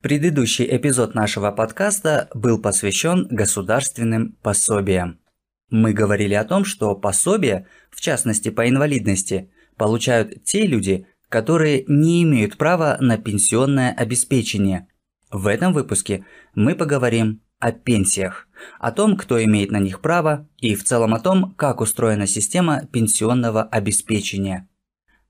Предыдущий 0.00 0.64
эпизод 0.64 1.16
нашего 1.16 1.50
подкаста 1.50 2.28
был 2.32 2.62
посвящен 2.62 3.26
государственным 3.28 4.36
пособиям. 4.42 5.18
Мы 5.70 5.92
говорили 5.92 6.34
о 6.34 6.44
том, 6.44 6.64
что 6.64 6.94
пособия, 6.94 7.66
в 7.90 8.00
частности 8.00 8.50
по 8.50 8.68
инвалидности, 8.68 9.50
получают 9.76 10.44
те 10.44 10.68
люди, 10.68 11.08
которые 11.28 11.84
не 11.88 12.22
имеют 12.22 12.58
права 12.58 12.96
на 13.00 13.18
пенсионное 13.18 13.92
обеспечение. 13.92 14.86
В 15.32 15.48
этом 15.48 15.72
выпуске 15.72 16.24
мы 16.54 16.76
поговорим 16.76 17.42
о 17.58 17.72
пенсиях, 17.72 18.46
о 18.78 18.92
том, 18.92 19.16
кто 19.16 19.42
имеет 19.42 19.72
на 19.72 19.80
них 19.80 20.00
право 20.00 20.48
и 20.58 20.76
в 20.76 20.84
целом 20.84 21.12
о 21.12 21.18
том, 21.18 21.54
как 21.56 21.80
устроена 21.80 22.28
система 22.28 22.86
пенсионного 22.86 23.64
обеспечения. 23.64 24.68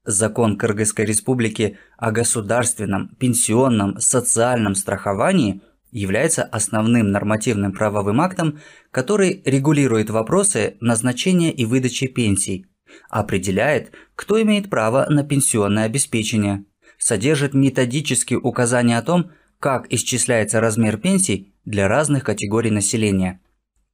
Закон 0.09 0.57
Кыргызской 0.57 1.05
Республики 1.05 1.79
о 1.99 2.11
государственном 2.13 3.09
пенсионном 3.19 4.01
социальном 4.01 4.75
страховании 4.75 5.61
является 5.91 6.45
основным 6.45 7.11
нормативным 7.11 7.73
правовым 7.73 8.23
актом, 8.23 8.59
который 8.91 9.43
регулирует 9.45 10.09
вопросы 10.09 10.79
назначения 10.81 11.53
и 11.53 11.67
выдачи 11.67 12.07
пенсий, 12.07 12.65
определяет, 13.11 13.93
кто 14.15 14.41
имеет 14.41 14.71
право 14.71 15.05
на 15.11 15.25
пенсионное 15.25 15.85
обеспечение, 15.85 16.65
содержит 16.97 17.53
методические 17.53 18.39
указания 18.39 18.97
о 18.97 19.03
том, 19.03 19.33
как 19.61 19.93
исчисляется 19.93 20.61
размер 20.61 20.97
пенсий 20.97 21.53
для 21.67 21.87
разных 21.87 22.25
категорий 22.25 22.71
населения. 22.71 23.43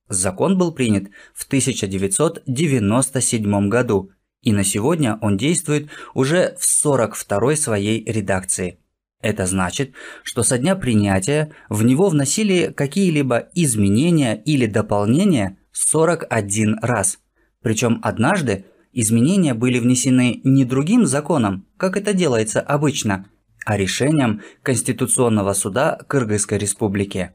Закон 0.08 0.58
был 0.58 0.70
принят 0.70 1.08
в 1.34 1.44
1997 1.44 3.68
году, 3.68 4.12
и 4.44 4.52
на 4.52 4.62
сегодня 4.62 5.18
он 5.20 5.36
действует 5.36 5.88
уже 6.12 6.54
в 6.58 6.64
42 6.64 7.56
своей 7.56 8.04
редакции. 8.04 8.78
Это 9.20 9.46
значит, 9.46 9.94
что 10.22 10.42
со 10.42 10.58
дня 10.58 10.76
принятия 10.76 11.50
в 11.70 11.82
него 11.82 12.10
вносили 12.10 12.72
какие-либо 12.76 13.48
изменения 13.54 14.36
или 14.36 14.66
дополнения 14.66 15.56
41 15.72 16.78
раз. 16.82 17.18
Причем 17.62 18.00
однажды 18.02 18.66
изменения 18.92 19.54
были 19.54 19.78
внесены 19.78 20.42
не 20.44 20.66
другим 20.66 21.06
законом, 21.06 21.66
как 21.78 21.96
это 21.96 22.12
делается 22.12 22.60
обычно, 22.60 23.26
а 23.64 23.78
решением 23.78 24.42
Конституционного 24.62 25.54
суда 25.54 25.98
Кыргызской 26.06 26.58
Республики. 26.58 27.30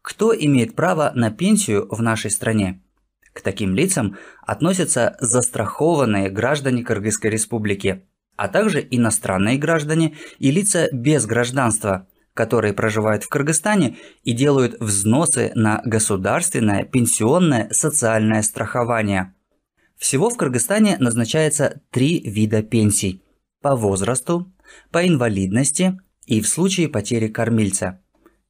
Кто 0.00 0.34
имеет 0.34 0.74
право 0.74 1.12
на 1.14 1.30
пенсию 1.30 1.86
в 1.90 2.00
нашей 2.00 2.30
стране? 2.30 2.82
К 3.38 3.40
таким 3.40 3.76
лицам 3.76 4.16
относятся 4.42 5.16
застрахованные 5.20 6.28
граждане 6.28 6.82
Кыргызской 6.82 7.30
Республики, 7.30 8.02
а 8.34 8.48
также 8.48 8.84
иностранные 8.90 9.58
граждане 9.58 10.16
и 10.40 10.50
лица 10.50 10.88
без 10.90 11.24
гражданства, 11.24 12.08
которые 12.34 12.72
проживают 12.72 13.22
в 13.22 13.28
Кыргызстане 13.28 13.96
и 14.24 14.32
делают 14.32 14.80
взносы 14.80 15.52
на 15.54 15.80
государственное 15.84 16.82
пенсионное 16.82 17.68
социальное 17.70 18.42
страхование. 18.42 19.34
Всего 19.96 20.30
в 20.30 20.36
Кыргызстане 20.36 20.96
назначается 20.98 21.80
три 21.92 22.18
вида 22.18 22.64
пенсий– 22.64 23.22
по 23.62 23.76
возрасту, 23.76 24.52
по 24.90 25.06
инвалидности 25.06 25.96
и 26.26 26.40
в 26.40 26.48
случае 26.48 26.88
потери 26.88 27.28
кормильца. 27.28 28.00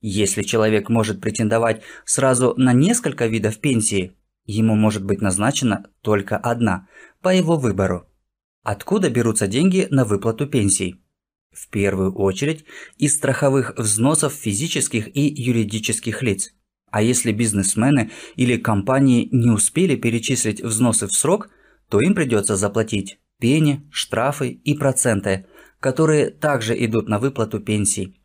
Если 0.00 0.42
человек 0.42 0.88
может 0.88 1.20
претендовать 1.20 1.82
сразу 2.06 2.54
на 2.56 2.72
несколько 2.72 3.26
видов 3.26 3.58
пенсии, 3.58 4.14
ему 4.52 4.74
может 4.74 5.04
быть 5.04 5.20
назначена 5.20 5.86
только 6.02 6.36
одна, 6.36 6.88
по 7.22 7.28
его 7.28 7.56
выбору. 7.56 8.08
Откуда 8.64 9.10
берутся 9.10 9.46
деньги 9.46 9.86
на 9.90 10.04
выплату 10.04 10.46
пенсий? 10.46 11.00
В 11.52 11.68
первую 11.68 12.14
очередь 12.14 12.64
из 12.96 13.14
страховых 13.14 13.74
взносов 13.76 14.32
физических 14.32 15.14
и 15.16 15.22
юридических 15.22 16.22
лиц. 16.22 16.54
А 16.90 17.02
если 17.02 17.32
бизнесмены 17.32 18.10
или 18.36 18.56
компании 18.56 19.28
не 19.30 19.50
успели 19.50 19.96
перечислить 19.96 20.62
взносы 20.62 21.06
в 21.06 21.12
срок, 21.12 21.50
то 21.88 22.00
им 22.00 22.14
придется 22.14 22.56
заплатить 22.56 23.18
пени, 23.38 23.86
штрафы 23.90 24.50
и 24.50 24.74
проценты, 24.74 25.46
которые 25.80 26.30
также 26.30 26.74
идут 26.84 27.08
на 27.08 27.18
выплату 27.18 27.60
пенсий. 27.60 28.17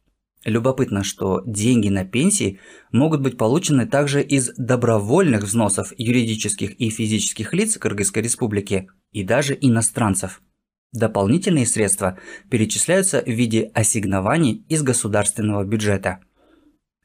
Любопытно, 0.45 1.03
что 1.03 1.41
деньги 1.45 1.87
на 1.87 2.03
пенсии 2.03 2.59
могут 2.91 3.21
быть 3.21 3.37
получены 3.37 3.87
также 3.87 4.21
из 4.21 4.53
добровольных 4.57 5.43
взносов 5.43 5.93
юридических 5.97 6.71
и 6.81 6.89
физических 6.89 7.53
лиц 7.53 7.77
Кыргызской 7.77 8.21
Республики 8.21 8.89
и 9.11 9.23
даже 9.23 9.57
иностранцев. 9.59 10.41
Дополнительные 10.91 11.65
средства 11.65 12.19
перечисляются 12.51 13.21
в 13.21 13.29
виде 13.29 13.71
ассигнований 13.73 14.65
из 14.67 14.83
государственного 14.83 15.63
бюджета. 15.63 16.19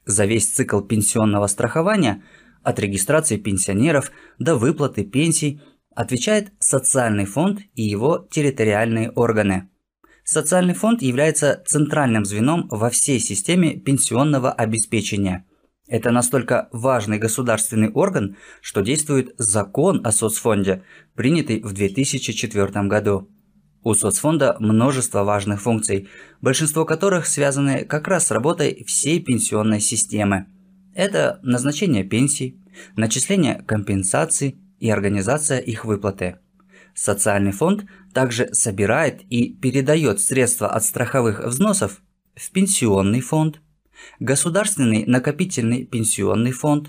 За 0.04 0.25
весь 0.27 0.50
цикл 0.50 0.81
пенсионного 0.81 1.47
страхования 1.47 2.25
от 2.62 2.81
регистрации 2.81 3.37
пенсионеров 3.37 4.10
до 4.38 4.56
выплаты 4.56 5.04
пенсий 5.04 5.62
отвечает 5.94 6.53
социальный 6.59 7.25
фонд 7.25 7.60
и 7.75 7.82
его 7.82 8.27
территориальные 8.31 9.10
органы– 9.12 9.71
Социальный 10.31 10.75
фонд 10.75 11.00
является 11.00 11.62
центральным 11.65 12.27
звеном 12.27 12.69
во 12.69 12.91
всей 12.91 13.19
системе 13.19 13.78
пенсионного 13.78 14.53
обеспечения. 14.53 15.47
Это 15.87 16.11
настолько 16.11 16.69
важный 16.71 17.16
государственный 17.16 17.89
орган, 17.89 18.37
что 18.61 18.83
действует 18.83 19.34
закон 19.39 20.03
о 20.05 20.12
соцфонде, 20.12 20.83
принятый 21.15 21.62
в 21.62 21.72
2004 21.72 22.66
году. 22.89 23.31
У 23.83 23.94
соцфонда 23.94 24.59
множество 24.61 25.25
важных 25.25 25.62
функций, 25.62 26.11
большинство 26.43 26.84
которых 26.84 27.27
связаны 27.27 27.87
как 27.87 28.06
раз 28.06 28.27
с 28.27 28.31
работой 28.31 28.84
всей 28.87 29.21
пенсионной 29.21 29.81
системы. 29.81 30.45
Это 30.95 31.41
назначение 31.43 32.05
пенсий, 32.05 32.60
начисление 32.97 33.65
компенсаций 33.66 34.59
и 34.78 34.91
организация 34.91 35.59
их 35.59 35.87
выплаты. 35.87 36.37
Социальный 36.98 37.53
фонд 37.53 37.84
также 38.12 38.53
собирает 38.53 39.22
и 39.31 39.54
передает 39.54 40.19
средства 40.20 40.66
от 40.66 40.82
страховых 40.82 41.38
взносов 41.44 42.03
в 42.34 42.50
пенсионный 42.50 43.20
фонд, 43.20 43.60
государственный 44.19 45.06
накопительный 45.06 45.84
пенсионный 45.84 46.50
фонд, 46.50 46.88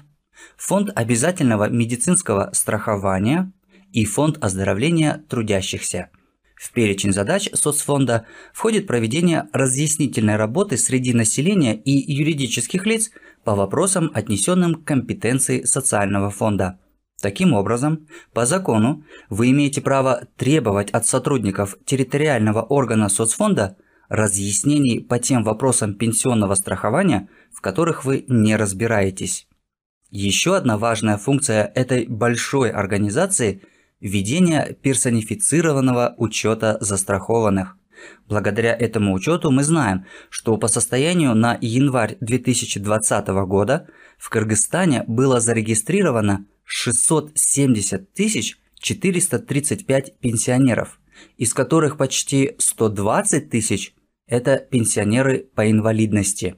фонд 0.58 0.90
обязательного 0.96 1.70
медицинского 1.70 2.50
страхования 2.54 3.54
и 3.94 4.04
фонд 4.04 4.44
оздоровления 4.44 5.24
трудящихся. 5.30 6.10
В 6.56 6.72
перечень 6.72 7.14
задач 7.14 7.48
соцфонда 7.54 8.26
входит 8.52 8.88
проведение 8.88 9.48
разъяснительной 9.54 10.38
работы 10.38 10.78
среди 10.78 11.14
населения 11.14 11.76
и 11.76 11.92
юридических 11.92 12.88
лиц 12.88 13.12
по 13.44 13.54
вопросам, 13.54 14.10
отнесенным 14.16 14.74
к 14.74 14.86
компетенции 14.86 15.66
социального 15.66 16.32
фонда– 16.32 16.80
Таким 17.22 17.54
образом, 17.54 18.08
по 18.34 18.46
закону 18.46 19.04
вы 19.30 19.52
имеете 19.52 19.82
право 19.82 20.28
требовать 20.38 20.90
от 20.92 21.06
сотрудников 21.06 21.78
территориального 21.86 22.62
органа 22.62 23.10
соцфонда 23.10 23.76
разъяснений 24.08 25.02
по 25.02 25.20
тем 25.20 25.44
вопросам 25.44 25.96
пенсионного 25.96 26.56
страхования, 26.56 27.28
в 27.54 27.62
которых 27.62 28.06
вы 28.06 28.26
не 28.28 28.56
разбираетесь. 28.56 29.48
Еще 30.10 30.56
одна 30.56 30.78
важная 30.78 31.18
функция 31.18 31.72
этой 31.76 32.08
большой 32.08 32.72
организации– 32.72 33.62
введение 34.00 34.78
персонифицированного 34.82 36.16
учета 36.18 36.78
застрахованных. 36.80 37.76
Благодаря 38.28 38.74
этому 38.74 39.14
учету 39.14 39.52
мы 39.52 39.64
знаем, 39.64 40.06
что 40.30 40.58
по 40.58 40.68
состоянию 40.68 41.36
на 41.36 41.58
январь 41.60 42.16
2020 42.22 43.28
года 43.28 43.88
в 44.20 44.30
Кыргызстане 44.30 45.06
было 45.08 45.40
зарегистрировано 45.40 46.46
670 46.66 48.14
тысяч 48.14 48.60
435 48.80 50.20
пенсионеров, 50.20 51.00
из 51.38 51.54
которых 51.54 51.98
почти 51.98 52.56
120 52.60 53.50
тысяч– 53.50 53.96
это 54.28 54.58
пенсионеры 54.58 55.50
по 55.56 55.72
инвалидности. 55.72 56.58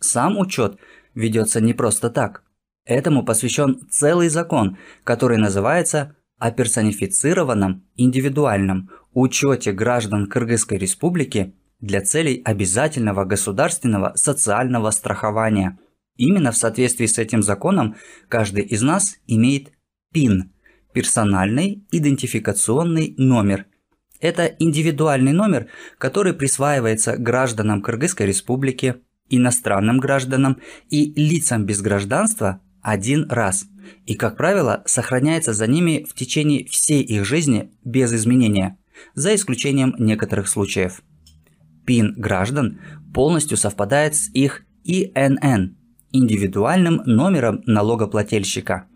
Сам 0.00 0.36
учет 0.36 0.78
ведется 1.14 1.60
не 1.60 1.74
просто 1.74 2.10
так. 2.10 2.42
Этому 2.84 3.24
посвящен 3.24 3.80
целый 3.88 4.28
закон, 4.28 4.76
который 5.04 5.38
называется 5.38 6.16
о 6.38 6.50
персонифицированном 6.50 7.84
индивидуальном 7.96 8.90
учете 9.12 9.72
граждан 9.72 10.26
Кыргызской 10.26 10.78
Республики 10.78 11.54
для 11.80 12.00
целей 12.00 12.42
обязательного 12.44 13.24
государственного 13.24 14.12
социального 14.16 14.90
страхования– 14.90 15.78
Именно 16.20 16.52
в 16.52 16.56
соответствии 16.58 17.06
с 17.06 17.16
этим 17.16 17.42
законом 17.42 17.96
каждый 18.28 18.62
из 18.62 18.82
нас 18.82 19.16
имеет 19.26 19.72
ПИН– 20.12 20.52
персональный 20.92 21.82
идентификационный 21.90 23.14
номер. 23.16 23.64
Это 24.20 24.44
индивидуальный 24.58 25.32
номер, 25.32 25.68
который 25.96 26.34
присваивается 26.34 27.16
гражданам 27.16 27.80
Кыргызской 27.80 28.26
Республики, 28.26 28.96
иностранным 29.30 29.98
гражданам 29.98 30.58
и 30.90 31.10
лицам 31.16 31.64
без 31.64 31.80
гражданства 31.80 32.60
один 32.82 33.26
раз 33.30 33.64
и, 34.04 34.14
как 34.14 34.36
правило, 34.36 34.82
сохраняется 34.84 35.54
за 35.54 35.66
ними 35.66 36.04
в 36.06 36.12
течение 36.12 36.66
всей 36.66 37.02
их 37.02 37.24
жизни 37.24 37.72
без 37.82 38.12
изменения, 38.12 38.76
за 39.14 39.34
исключением 39.34 39.94
некоторых 39.98 40.48
случаев. 40.48 41.00
ПИН 41.86 42.12
граждан 42.18 42.78
полностью 43.14 43.56
совпадает 43.56 44.16
с 44.16 44.28
их 44.34 44.66
ИНН– 44.84 45.76
индивидуальным 46.12 47.02
номером 47.04 47.62
налогоплательщика. 47.66 48.86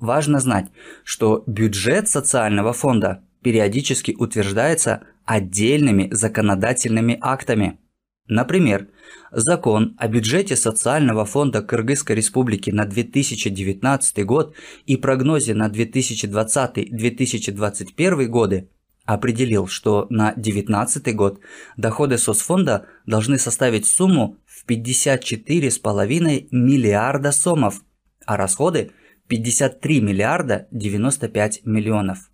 Важно 0.00 0.40
знать, 0.40 0.66
что 1.04 1.44
бюджет 1.46 2.08
социального 2.08 2.72
фонда 2.72 3.22
периодически 3.42 4.16
утверждается 4.18 5.02
отдельными 5.24 6.08
законодательными 6.12 7.16
актами. 7.20 7.78
Например, 8.26 8.88
Закон 9.36 9.96
о 9.98 10.06
бюджете 10.06 10.54
социального 10.54 11.24
фонда 11.24 11.60
Кыргызской 11.60 12.14
республики 12.14 12.70
на 12.70 12.84
2019 12.84 14.24
год 14.24 14.54
и 14.86 14.96
прогнозе 14.96 15.54
на 15.54 15.68
2020-2021 15.68 18.26
годы 18.26 18.68
определил, 19.04 19.66
что 19.66 20.06
на 20.08 20.34
2019 20.34 21.16
год 21.16 21.40
доходы 21.76 22.16
соцфонда 22.16 22.86
должны 23.06 23.38
составить 23.38 23.86
сумму 23.86 24.36
в 24.66 24.70
54,5 24.70 26.48
миллиарда 26.50 27.32
сомов, 27.32 27.82
а 28.26 28.36
расходы– 28.36 28.92
53 29.28 30.00
миллиарда 30.00 30.68
95 30.70 31.64
миллионов. 31.64 32.30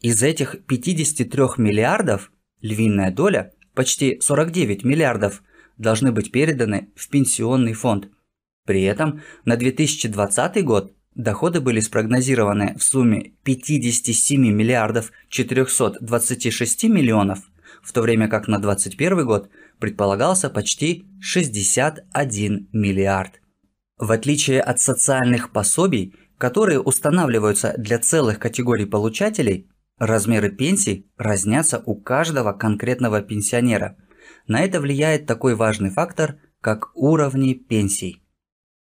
Из 0.00 0.22
этих 0.22 0.56
53 0.66 1.42
миллиардов 1.56 2.30
львиная 2.60 3.10
доля, 3.10 3.52
почти 3.74 4.20
49 4.20 4.84
миллиардов, 4.84 5.42
должны 5.78 6.12
быть 6.12 6.32
переданы 6.32 6.90
в 6.94 7.08
пенсионный 7.08 7.72
фонд. 7.72 8.10
При 8.66 8.82
этом 8.82 9.22
на 9.44 9.56
2020 9.56 10.64
год 10.64 10.94
доходы 11.14 11.60
были 11.60 11.80
спрогнозированы 11.80 12.76
в 12.78 12.82
сумме 12.82 13.32
57 13.44 14.40
миллиардов 14.50 15.12
426 15.28 16.84
миллионов, 16.84 17.40
в 17.82 17.92
то 17.92 18.02
время 18.02 18.28
как 18.28 18.48
на 18.48 18.58
2021 18.58 19.26
год 19.26 19.50
предполагался 19.78 20.50
почти 20.50 21.06
61 21.20 22.68
миллиард. 22.72 23.40
В 23.98 24.12
отличие 24.12 24.60
от 24.60 24.80
социальных 24.80 25.52
пособий, 25.52 26.14
которые 26.38 26.80
устанавливаются 26.80 27.74
для 27.78 27.98
целых 27.98 28.38
категорий 28.38 28.86
получателей, 28.86 29.70
размеры 29.98 30.50
пенсий 30.50 31.10
разнятся 31.16 31.82
у 31.84 31.94
каждого 31.94 32.52
конкретного 32.52 33.22
пенсионера– 33.22 33.96
на 34.46 34.60
это 34.64 34.80
влияет 34.80 35.26
такой 35.26 35.54
важный 35.54 35.90
фактор, 35.90 36.38
как 36.60 36.90
уровни 36.94 37.54
пенсий. 37.54 38.22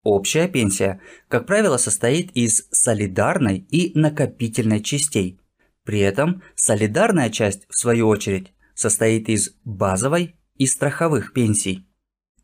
Общая 0.03 0.49
пенсия, 0.49 1.00
как 1.29 1.47
правило, 1.47 1.77
состоит 1.77 2.33
из 2.33 2.67
солидарной 2.73 3.59
и 3.59 3.97
накопительной 3.97 4.83
частей. 4.83 5.41
При 5.85 6.00
этом 6.00 6.43
солидарная 6.56 7.31
часть, 7.31 7.67
в 7.69 7.79
свою 7.79 8.09
очередь, 8.09 8.53
состоит 8.75 9.29
из 9.29 9.55
базовой 9.65 10.35
и 10.56 10.66
страховых 10.66 11.32
пенсий. 11.32 11.87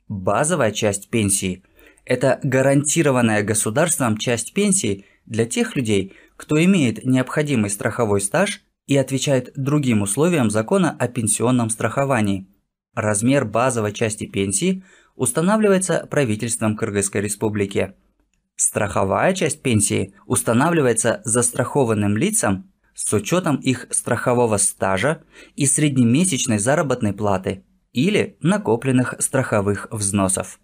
Базовая 0.08 0.72
часть 0.72 1.10
пенсии– 1.10 1.64
это 2.05 2.40
гарантированная 2.43 3.43
государством 3.43 4.16
часть 4.16 4.55
пенсии 4.55 5.05
для 5.26 5.44
тех 5.44 5.76
людей, 5.76 6.14
кто 6.37 6.62
имеет 6.62 7.05
необходимый 7.05 7.70
страховой 7.70 8.20
стаж 8.20 8.62
и 8.87 8.96
отвечает 8.96 9.52
другим 9.55 10.02
условиям 10.02 10.50
закона 10.50 10.96
о 10.99 11.08
пенсионном 11.08 11.70
страховании– 11.70 12.46
Размер 12.99 13.44
базовой 13.44 13.93
части 13.93 14.26
пенсии 14.26 14.82
устанавливается 15.14 16.08
правительством 16.11 16.76
Кыргызской 16.76 17.20
республики. 17.20 17.94
Страховая 18.56 19.34
часть 19.34 19.62
пенсии 19.62 20.14
устанавливается 20.26 21.20
застрахованным 21.25 22.16
лицам 22.16 22.72
с 22.94 23.12
учетом 23.12 23.54
их 23.54 23.87
страхового 23.90 24.56
стажа 24.56 25.22
и 25.54 25.64
среднемесячной 25.64 26.58
заработной 26.58 27.12
платы 27.12 27.62
или 27.93 28.37
накопленных 28.40 29.14
страховых 29.19 29.88
взносов. 29.90 30.61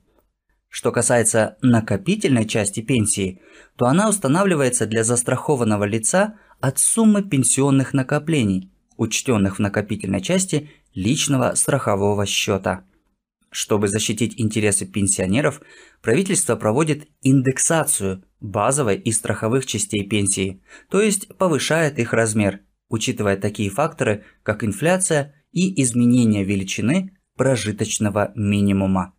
Что 0.68 0.90
касается 0.90 1.56
накопительной 1.62 2.46
части 2.46 2.80
пенсии, 2.80 3.40
то 3.76 3.86
она 3.86 4.08
устанавливается 4.08 4.86
для 4.86 5.04
застрахованного 5.04 5.84
лица 5.84 6.34
от 6.60 6.78
суммы 6.78 7.22
пенсионных 7.22 7.94
накоплений, 7.94 8.72
учтенных 8.96 9.56
в 9.56 9.58
накопительной 9.60 10.20
части 10.20 10.70
личного 10.92 11.54
страхового 11.54 12.26
счета. 12.26 12.84
Чтобы 13.50 13.86
защитить 13.86 14.34
интересы 14.36 14.84
пенсионеров, 14.84 15.60
правительство 16.02 16.56
проводит 16.56 17.06
индексацию 17.22 18.24
базовой 18.40 18.96
и 18.96 19.12
страховых 19.12 19.66
частей 19.66 20.04
пенсии, 20.08 20.60
то 20.90 21.00
есть 21.00 21.28
повышает 21.36 22.00
их 22.00 22.12
размер, 22.12 22.62
учитывая 22.88 23.36
такие 23.36 23.70
факторы, 23.70 24.24
как 24.42 24.64
инфляция 24.64 25.34
и 25.54 25.80
изменение 25.82 26.44
величины 26.44 27.16
прожиточного 27.36 28.32
минимума. 28.34 29.14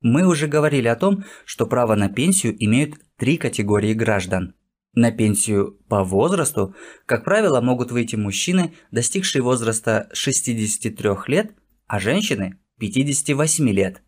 Мы 0.00 0.26
уже 0.26 0.48
говорили 0.48 0.88
о 0.88 0.96
том, 0.96 1.24
что 1.44 1.66
право 1.66 1.94
на 1.94 2.08
пенсию 2.08 2.56
имеют 2.58 2.94
три 3.16 3.36
категории 3.36 3.94
граждан– 3.94 4.54
на 4.94 5.10
пенсию 5.10 5.78
по 5.88 6.04
возрасту, 6.04 6.74
как 7.06 7.24
правило, 7.24 7.60
могут 7.62 7.90
выйти 7.92 8.16
мужчины, 8.16 8.74
достигшие 8.90 9.42
возраста 9.42 10.10
63 10.12 11.08
лет, 11.28 11.54
а 11.86 11.98
женщины 11.98 12.58
58 12.78 13.70
лет. 13.70 14.02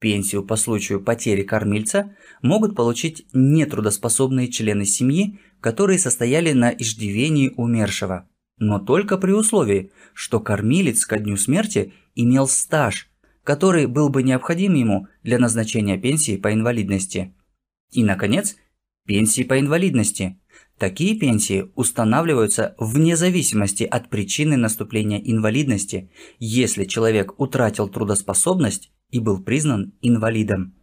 Пенсию 0.00 0.44
по 0.44 0.56
случаю 0.56 1.00
потери 1.00 1.44
кормильца 1.44 2.16
могут 2.42 2.74
получить 2.74 3.26
нетрудоспособные 3.32 4.48
члены 4.48 4.84
семьи, 4.84 5.38
которые 5.60 6.00
состояли 6.00 6.52
на 6.52 6.72
иждивении 6.72 7.52
умершего, 7.56 8.28
но 8.58 8.78
только 8.78 9.18
при 9.18 9.32
условии, 9.32 9.90
что 10.14 10.40
кормилец 10.40 11.04
ко 11.06 11.18
дню 11.18 11.36
смерти 11.36 11.92
имел 12.14 12.46
стаж, 12.46 13.10
который 13.44 13.86
был 13.86 14.08
бы 14.08 14.22
необходим 14.22 14.74
ему 14.74 15.08
для 15.22 15.38
назначения 15.38 15.98
пенсии 15.98 16.36
по 16.36 16.52
инвалидности. 16.52 17.34
И, 17.90 18.04
наконец, 18.04 18.56
Пенсии 19.04 19.42
по 19.42 19.58
инвалидности. 19.58 20.38
Такие 20.78 21.18
пенсии 21.18 21.72
устанавливаются 21.74 22.76
вне 22.78 23.16
зависимости 23.16 23.82
от 23.82 24.08
причины 24.10 24.56
наступления 24.56 25.18
инвалидности, 25.18 26.10
если 26.38 26.84
человек 26.84 27.38
утратил 27.40 27.88
трудоспособность 27.88 28.92
и 29.10 29.18
был 29.18 29.42
признан 29.42 29.92
инвалидом. 30.02 30.74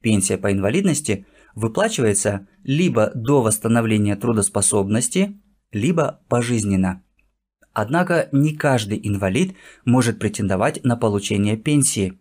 Пенсия 0.00 0.38
по 0.38 0.52
инвалидности 0.52 1.26
выплачивается 1.56 2.46
либо 2.62 3.10
до 3.12 3.42
восстановления 3.42 4.14
трудоспособности, 4.14 5.40
либо 5.72 6.20
пожизненно. 6.28 7.02
Однако 7.72 8.28
не 8.32 8.56
каждый 8.56 9.00
инвалид 9.02 9.54
может 9.84 10.18
претендовать 10.18 10.82
на 10.84 10.96
получение 10.96 11.56
пенсии. 11.56 12.18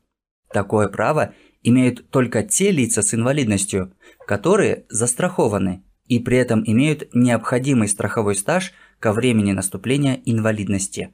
Такое 0.54 0.88
право 0.88 1.34
имеют 1.64 2.10
только 2.10 2.44
те 2.44 2.72
лица 2.72 3.02
с 3.02 3.14
инвалидностью, 3.14 3.94
которые 4.28 4.86
застрахованы 4.90 5.84
и 6.08 6.20
при 6.20 6.38
этом 6.38 6.64
имеют 6.66 7.10
необходимый 7.14 7.88
страховой 7.88 8.36
стаж 8.36 8.72
ко 9.00 9.12
времени 9.12 9.52
наступления 9.52 10.22
инвалидности. 10.26 11.14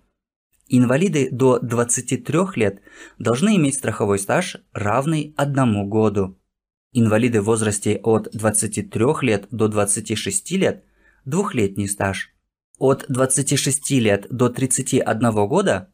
Инвалиды 0.68 1.30
до 1.32 1.60
23 1.60 2.40
лет 2.56 2.82
должны 3.18 3.56
иметь 3.56 3.76
страховой 3.76 4.20
стаж, 4.20 4.58
равный 4.72 5.34
одному 5.36 5.88
году. 5.88 6.40
Инвалиды 6.92 7.42
в 7.42 7.46
возрасте 7.46 8.00
от 8.04 8.30
23 8.34 9.06
лет 9.22 9.48
до 9.52 9.68
26 9.68 10.52
лет– 10.52 10.84
двухлетний 11.26 11.88
стаж. 11.88 12.34
От 12.80 13.06
26 13.08 13.92
лет 13.92 14.28
до 14.30 14.50
31 14.50 15.48
года 15.48 15.90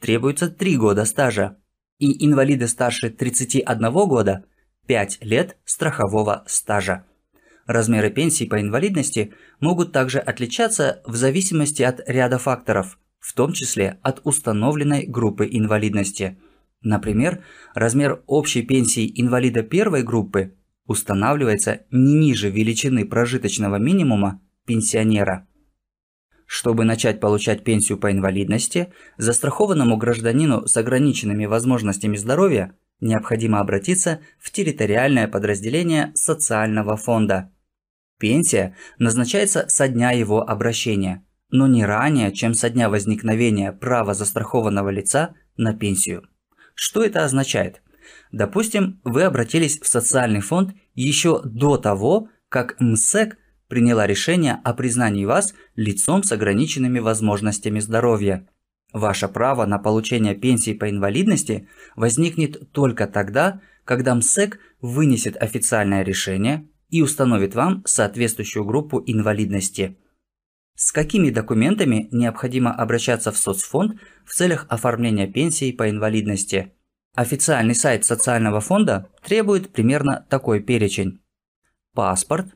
требуется 0.00 0.48
3 0.48 0.76
года 0.76 1.04
стажа 1.04 1.56
и 1.98 2.24
инвалиды 2.26 2.68
старше 2.68 3.10
31 3.10 3.90
года 3.92 4.44
5 4.86 5.18
лет 5.22 5.56
страхового 5.64 6.44
стажа. 6.46 7.04
Размеры 7.66 8.10
пенсий 8.10 8.46
по 8.46 8.60
инвалидности 8.60 9.34
могут 9.60 9.92
также 9.92 10.18
отличаться 10.18 11.02
в 11.04 11.16
зависимости 11.16 11.82
от 11.82 12.00
ряда 12.08 12.38
факторов, 12.38 12.98
в 13.18 13.34
том 13.34 13.52
числе 13.52 13.98
от 14.02 14.20
установленной 14.24 15.06
группы 15.06 15.46
инвалидности. 15.50 16.38
Например, 16.80 17.44
размер 17.74 18.22
общей 18.26 18.62
пенсии 18.62 19.12
инвалида 19.20 19.62
первой 19.64 20.02
группы 20.02 20.54
устанавливается 20.86 21.80
не 21.90 22.14
ниже 22.14 22.48
величины 22.48 23.04
прожиточного 23.04 23.76
минимума 23.76 24.40
пенсионера. 24.68 25.48
Чтобы 26.46 26.84
начать 26.84 27.20
получать 27.20 27.64
пенсию 27.64 27.98
по 27.98 28.12
инвалидности, 28.12 28.92
застрахованному 29.16 29.96
гражданину 29.96 30.66
с 30.66 30.76
ограниченными 30.76 31.46
возможностями 31.46 32.16
здоровья 32.16 32.74
необходимо 33.00 33.60
обратиться 33.60 34.20
в 34.38 34.50
территориальное 34.50 35.26
подразделение 35.26 36.12
социального 36.14 36.96
фонда. 36.96 37.50
Пенсия 38.18 38.76
назначается 38.98 39.64
со 39.68 39.88
дня 39.88 40.10
его 40.10 40.42
обращения, 40.42 41.24
но 41.50 41.66
не 41.66 41.84
ранее, 41.84 42.32
чем 42.32 42.52
со 42.52 42.68
дня 42.68 42.90
возникновения 42.90 43.72
права 43.72 44.12
застрахованного 44.12 44.90
лица 44.90 45.34
на 45.56 45.72
пенсию. 45.72 46.28
Что 46.74 47.02
это 47.02 47.24
означает? 47.24 47.80
Допустим, 48.32 49.00
вы 49.04 49.22
обратились 49.22 49.80
в 49.80 49.86
социальный 49.86 50.40
фонд 50.40 50.74
еще 50.94 51.40
до 51.42 51.78
того, 51.78 52.28
как 52.50 52.78
МСЭК– 52.80 53.38
приняла 53.68 54.06
решение 54.06 54.60
о 54.64 54.74
признании 54.74 55.24
вас 55.24 55.54
лицом 55.76 56.22
с 56.22 56.32
ограниченными 56.32 56.98
возможностями 56.98 57.80
здоровья. 57.80 58.48
Ваше 58.92 59.28
право 59.28 59.66
на 59.66 59.78
получение 59.78 60.34
пенсии 60.34 60.72
по 60.72 60.88
инвалидности 60.88 61.68
возникнет 61.94 62.72
только 62.72 63.06
тогда, 63.06 63.60
когда 63.84 64.14
МСЭК 64.14 64.58
вынесет 64.80 65.36
официальное 65.36 66.02
решение 66.02 66.68
и 66.88 67.02
установит 67.02 67.54
вам 67.54 67.82
соответствующую 67.86 68.64
группу 68.64 69.02
инвалидности. 69.06 69.98
С 70.74 70.92
какими 70.92 71.30
документами 71.30 72.08
необходимо 72.12 72.72
обращаться 72.72 73.32
в 73.32 73.36
соцфонд 73.36 74.00
в 74.24 74.32
целях 74.32 74.64
оформления 74.68 75.26
пенсии 75.26 75.72
по 75.72 75.90
инвалидности? 75.90 76.72
Официальный 77.14 77.74
сайт 77.74 78.04
социального 78.04 78.60
фонда 78.60 79.10
требует 79.24 79.70
примерно 79.70 80.24
такой 80.30 80.60
перечень. 80.60 81.20
Паспорт, 81.94 82.54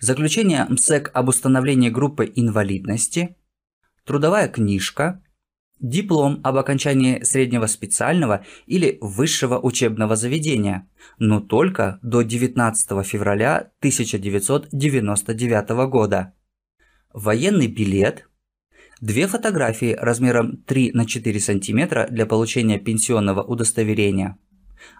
заключение 0.00 0.66
МСЭК 0.68 1.10
об 1.14 1.28
установлении 1.28 1.90
группы 1.90 2.30
инвалидности, 2.34 3.36
трудовая 4.04 4.48
книжка, 4.48 5.22
диплом 5.80 6.40
об 6.42 6.56
окончании 6.56 7.22
среднего 7.22 7.66
специального 7.66 8.44
или 8.66 8.98
высшего 9.00 9.58
учебного 9.58 10.16
заведения, 10.16 10.88
но 11.18 11.40
только 11.40 11.98
до 12.02 12.22
19 12.22 13.06
февраля 13.06 13.70
1999 13.78 15.68
года, 15.90 16.34
военный 17.12 17.68
билет, 17.68 18.28
две 19.00 19.26
фотографии 19.26 19.96
размером 19.98 20.56
3 20.58 20.92
на 20.92 21.06
4 21.06 21.40
см 21.40 22.08
для 22.10 22.26
получения 22.26 22.78
пенсионного 22.78 23.42
удостоверения, 23.42 24.38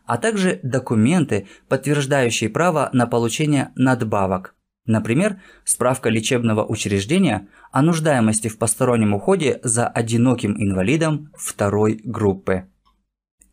а 0.04 0.18
также 0.18 0.60
документы, 0.62 1.46
подтверждающие 1.68 2.50
право 2.50 2.90
на 2.92 3.06
получение 3.06 3.72
надбавок– 3.74 4.54
Например, 4.88 5.38
справка 5.64 6.08
лечебного 6.08 6.64
учреждения 6.64 7.46
о 7.70 7.82
нуждаемости 7.82 8.48
в 8.48 8.56
постороннем 8.56 9.12
уходе 9.12 9.60
за 9.62 9.86
одиноким 9.86 10.56
инвалидом 10.56 11.30
второй 11.36 12.00
группы. 12.02 12.64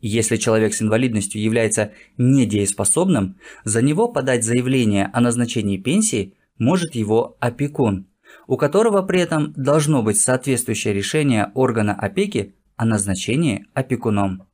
Если 0.00 0.36
человек 0.36 0.72
с 0.72 0.80
инвалидностью 0.80 1.42
является 1.42 1.92
недееспособным, 2.16 3.36
за 3.64 3.82
него 3.82 4.08
подать 4.08 4.44
заявление 4.44 5.10
о 5.12 5.20
назначении 5.20 5.76
пенсии 5.76 6.32
может 6.58 6.94
его 6.94 7.36
опекун, 7.38 8.06
у 8.46 8.56
которого 8.56 9.02
при 9.02 9.20
этом 9.20 9.52
должно 9.52 10.02
быть 10.02 10.18
соответствующее 10.18 10.94
решение 10.94 11.52
органа 11.54 11.92
опеки 11.92 12.54
о 12.76 12.86
назначении 12.86 13.66
опекуном. 13.74 14.48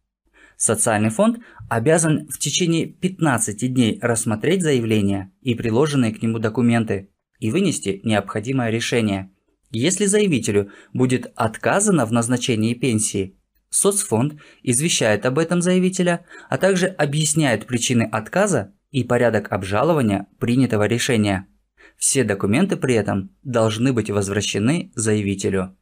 Социальный 0.56 1.10
фонд 1.10 1.38
обязан 1.68 2.28
в 2.28 2.38
течение 2.38 2.86
15 2.86 3.72
дней 3.72 3.98
рассмотреть 4.00 4.62
заявление 4.62 5.32
и 5.40 5.54
приложенные 5.54 6.14
к 6.14 6.22
нему 6.22 6.38
документы 6.38 7.10
и 7.38 7.50
вынести 7.50 8.00
необходимое 8.04 8.70
решение. 8.70 9.30
Если 9.70 10.06
заявителю 10.06 10.70
будет 10.92 11.32
отказано 11.34 12.06
в 12.06 12.12
назначении 12.12 12.74
пенсии, 12.74 13.38
соцфонд 13.70 14.34
извещает 14.62 15.26
об 15.26 15.38
этом 15.38 15.62
заявителя, 15.62 16.26
а 16.48 16.58
также 16.58 16.86
объясняет 16.86 17.66
причины 17.66 18.02
отказа 18.02 18.74
и 18.90 19.02
порядок 19.02 19.50
обжалования 19.50 20.26
принятого 20.38 20.86
решения. 20.86 21.46
Все 21.96 22.22
документы 22.24 22.76
при 22.76 22.94
этом 22.94 23.34
должны 23.42 23.92
быть 23.92 24.10
возвращены 24.10 24.92
заявителю. 24.94 25.76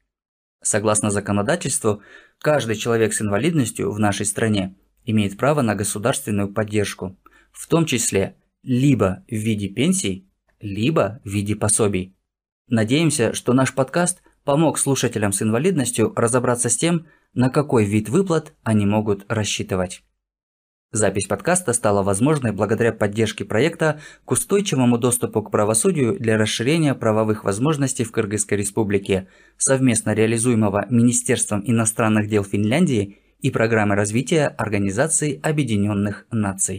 Согласно 0.63 1.11
законодательству, 1.11 2.03
каждый 2.39 2.77
человек 2.77 3.13
с 3.15 3.23
инвалидностью 3.23 3.91
в 3.91 3.99
нашей 3.99 4.27
стране 4.27 4.77
имеет 5.05 5.37
право 5.39 5.63
на 5.63 5.75
государственную 5.75 6.53
поддержку, 6.53 7.17
в 7.53 7.67
том 7.67 7.87
числе 7.87 8.37
либо 8.63 9.25
в 9.29 9.35
виде 9.35 9.69
пенсий, 9.69 10.29
либо 10.61 11.21
в 11.25 11.31
виде 11.31 11.57
пособий. 11.57 12.15
Надеемся, 12.69 13.33
что 13.33 13.53
наш 13.53 13.75
подкаст 13.75 14.23
помог 14.45 14.79
слушателям 14.79 15.33
с 15.33 15.43
инвалидностью 15.43 16.13
разобраться 16.15 16.69
с 16.69 16.77
тем, 16.77 17.07
на 17.33 17.49
какой 17.49 17.85
вид 17.85 18.09
выплат 18.09 18.55
они 18.63 18.87
могут 18.87 19.25
рассчитывать. 19.29 20.03
Запись 20.93 21.29
подкаста 21.29 21.73
стала 21.73 22.03
возможной 22.03 22.51
благодаря 22.51 22.93
поддержке 22.93 23.45
проекта 23.45 24.01
к 24.25 24.33
устойчивому 24.33 24.99
доступу 24.99 25.41
к 25.41 25.53
правосудию 25.53 26.19
для 26.19 26.37
расширения 26.37 26.97
правовых 26.97 27.45
возможностей 27.45 28.03
в 28.03 28.11
Кыргызской 28.11 28.55
Республике, 28.55 29.29
совместно 29.57 30.15
реализуемого 30.15 30.87
Министерством 30.91 31.63
иностранных 31.65 32.29
дел 32.29 32.43
Финляндии 32.43 33.19
и 33.41 33.53
программы 33.53 33.95
развития 33.95 34.49
Организации 34.49 35.39
Объединенных 35.41 36.27
Наций. 36.33 36.79